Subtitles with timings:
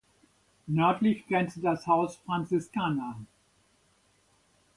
[0.65, 3.27] Nördlich grenzte das Haus Franziskaner an.